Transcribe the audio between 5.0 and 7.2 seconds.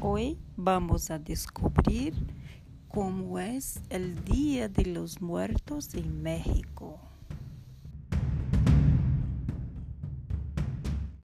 Muertos en México.